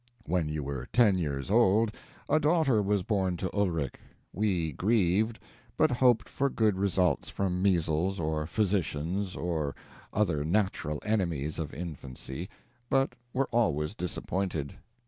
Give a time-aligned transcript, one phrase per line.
[0.25, 1.91] "When you were ten years old,
[2.27, 3.93] a daughter was born to Ulrich.
[4.33, 5.37] We grieved,
[5.77, 9.75] but hoped for good results from measles, or physicians, or
[10.11, 12.49] other natural enemies of infancy,
[12.89, 14.73] but were always disappointed.